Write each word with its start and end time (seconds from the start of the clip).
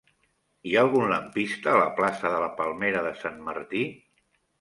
Hi 0.69 0.71
ha 0.77 0.85
algun 0.85 1.03
lampista 1.11 1.71
a 1.73 1.75
la 1.81 1.91
plaça 1.99 2.31
de 2.37 2.39
la 2.45 2.47
Palmera 2.61 3.05
de 3.09 3.13
Sant 3.21 3.37
Martí? 3.51 3.83